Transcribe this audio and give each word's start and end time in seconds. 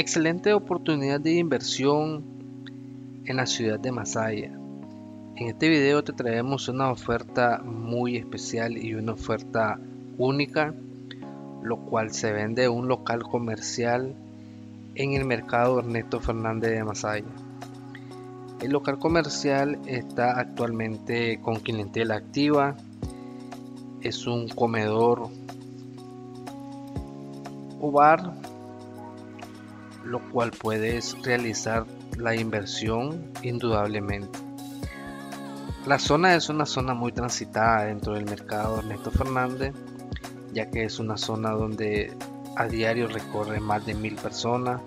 Excelente 0.00 0.54
oportunidad 0.54 1.18
de 1.18 1.32
inversión 1.32 2.22
en 3.24 3.36
la 3.36 3.46
ciudad 3.46 3.80
de 3.80 3.90
Masaya. 3.90 4.52
En 5.34 5.48
este 5.48 5.68
video 5.68 6.04
te 6.04 6.12
traemos 6.12 6.68
una 6.68 6.92
oferta 6.92 7.60
muy 7.64 8.16
especial 8.16 8.78
y 8.78 8.94
una 8.94 9.14
oferta 9.14 9.76
única, 10.16 10.72
lo 11.64 11.78
cual 11.78 12.12
se 12.12 12.30
vende 12.30 12.68
un 12.68 12.86
local 12.86 13.24
comercial 13.24 14.14
en 14.94 15.14
el 15.14 15.24
mercado 15.24 15.80
Ernesto 15.80 16.20
Fernández 16.20 16.70
de 16.70 16.84
Masaya. 16.84 17.34
El 18.62 18.70
local 18.70 19.00
comercial 19.00 19.80
está 19.86 20.38
actualmente 20.38 21.40
con 21.40 21.56
clientela 21.56 22.14
activa. 22.14 22.76
Es 24.00 24.28
un 24.28 24.46
comedor 24.46 25.28
o 27.80 27.90
bar 27.90 28.47
lo 30.08 30.20
cual 30.30 30.50
puedes 30.50 31.20
realizar 31.22 31.86
la 32.16 32.34
inversión 32.34 33.30
indudablemente. 33.42 34.38
La 35.86 35.98
zona 35.98 36.34
es 36.34 36.48
una 36.48 36.66
zona 36.66 36.94
muy 36.94 37.12
transitada 37.12 37.84
dentro 37.84 38.14
del 38.14 38.24
mercado 38.24 38.78
Ernesto 38.78 39.10
Fernández, 39.10 39.74
ya 40.52 40.70
que 40.70 40.84
es 40.84 40.98
una 40.98 41.16
zona 41.16 41.50
donde 41.50 42.12
a 42.56 42.66
diario 42.66 43.06
recorre 43.06 43.60
más 43.60 43.84
de 43.86 43.94
mil 43.94 44.16
personas. 44.16 44.80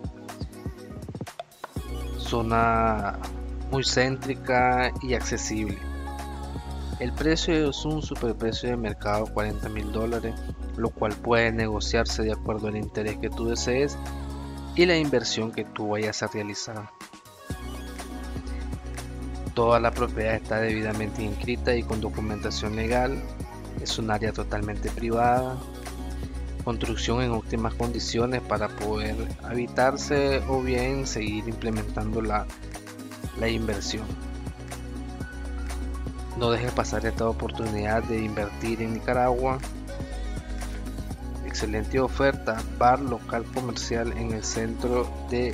Zona 2.17 3.17
muy 3.71 3.83
céntrica 3.83 4.91
y 5.01 5.13
accesible. 5.13 5.77
El 6.99 7.13
precio 7.13 7.69
es 7.69 7.85
un 7.85 8.01
superprecio 8.01 8.69
de 8.69 8.77
mercado 8.77 9.25
40 9.33 9.69
mil 9.69 9.91
dólares, 9.91 10.35
lo 10.77 10.89
cual 10.89 11.13
puede 11.13 11.51
negociarse 11.51 12.23
de 12.23 12.33
acuerdo 12.33 12.67
al 12.67 12.77
interés 12.77 13.17
que 13.17 13.29
tú 13.29 13.47
desees 13.47 13.97
y 14.75 14.85
la 14.85 14.97
inversión 14.97 15.51
que 15.51 15.65
tú 15.65 15.89
vayas 15.89 16.23
a 16.23 16.27
realizar. 16.27 16.89
Toda 19.53 19.79
la 19.79 19.91
propiedad 19.91 20.35
está 20.35 20.59
debidamente 20.61 21.23
inscrita 21.23 21.75
y 21.75 21.83
con 21.83 21.99
documentación 21.99 22.75
legal. 22.75 23.21
Es 23.81 23.99
un 23.99 24.09
área 24.09 24.31
totalmente 24.31 24.89
privada. 24.89 25.57
Construcción 26.63 27.21
en 27.21 27.31
óptimas 27.31 27.73
condiciones 27.73 28.41
para 28.41 28.69
poder 28.69 29.15
habitarse 29.43 30.41
o 30.47 30.61
bien 30.61 31.05
seguir 31.05 31.47
implementando 31.49 32.21
la, 32.21 32.45
la 33.39 33.49
inversión. 33.49 34.05
No 36.37 36.49
dejes 36.49 36.71
pasar 36.71 37.05
esta 37.05 37.27
oportunidad 37.27 38.03
de 38.03 38.23
invertir 38.23 38.81
en 38.81 38.93
Nicaragua 38.93 39.59
excelente 41.51 41.99
oferta, 41.99 42.63
bar 42.79 43.01
local 43.01 43.43
comercial 43.53 44.13
en 44.17 44.31
el 44.31 44.41
centro 44.41 45.05
de 45.29 45.53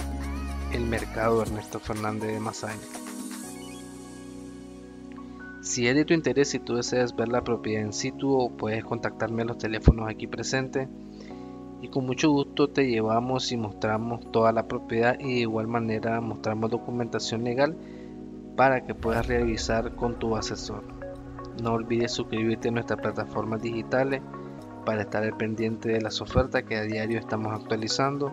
el 0.72 0.86
mercado 0.86 1.42
Ernesto 1.42 1.80
Fernández 1.80 2.34
de 2.34 2.40
Masaya. 2.40 2.78
Si 5.64 5.88
es 5.88 5.96
de 5.96 6.06
tu 6.06 6.14
interés 6.14 6.54
y 6.54 6.60
tú 6.60 6.76
deseas 6.76 7.16
ver 7.16 7.30
la 7.30 7.44
propiedad 7.44 7.82
en 7.82 7.94
situ, 7.94 8.52
puedes 8.60 8.86
contactarme 8.86 9.42
a 9.42 9.46
los 9.46 9.58
teléfonos 9.58 10.08
aquí 10.08 10.28
presentes 10.28 10.88
y 11.82 11.88
con 11.88 12.06
mucho 12.06 12.30
gusto 12.30 12.70
te 12.70 12.88
llevamos 12.88 13.52
y 13.52 13.58
mostramos 13.58 14.32
toda 14.32 14.52
la 14.52 14.68
propiedad 14.68 15.20
y 15.20 15.34
de 15.34 15.40
igual 15.40 15.66
manera 15.66 16.22
mostramos 16.22 16.70
documentación 16.70 17.44
legal 17.44 17.76
para 18.56 18.86
que 18.86 18.94
puedas 18.94 19.26
revisar 19.26 19.96
con 19.96 20.20
tu 20.20 20.36
asesor. 20.36 20.84
No 21.60 21.74
olvides 21.74 22.12
suscribirte 22.12 22.70
a 22.70 22.72
nuestras 22.72 23.02
plataformas 23.02 23.64
digitales 23.64 24.22
para 24.88 25.02
estar 25.02 25.22
al 25.22 25.36
pendiente 25.36 25.90
de 25.90 26.00
las 26.00 26.22
ofertas 26.22 26.64
que 26.64 26.78
a 26.78 26.84
diario 26.84 27.20
estamos 27.20 27.52
actualizando 27.52 28.32